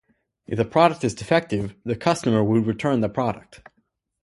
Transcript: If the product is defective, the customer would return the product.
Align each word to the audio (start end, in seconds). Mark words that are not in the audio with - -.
If 0.47 0.57
the 0.57 0.65
product 0.65 1.03
is 1.03 1.13
defective, 1.13 1.75
the 1.85 1.95
customer 1.95 2.43
would 2.43 2.65
return 2.65 3.01
the 3.01 3.07
product. 3.09 3.61